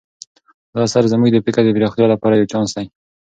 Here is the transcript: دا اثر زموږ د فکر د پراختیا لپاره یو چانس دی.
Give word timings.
دا 0.73 0.79
اثر 0.87 1.03
زموږ 1.13 1.29
د 1.33 1.37
فکر 1.45 1.61
د 1.65 1.69
پراختیا 1.77 2.07
لپاره 2.13 2.35
یو 2.35 2.49
چانس 2.51 2.71
دی. 2.77 2.85